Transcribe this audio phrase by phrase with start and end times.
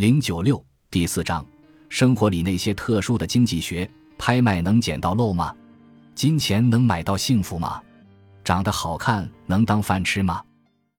[0.00, 1.44] 零九六第四章
[1.90, 5.54] 生活里那些特殊的经济学拍卖能捡到漏吗？
[6.14, 7.82] 金钱能买到幸福吗？
[8.42, 10.42] 长得好看能当饭吃吗？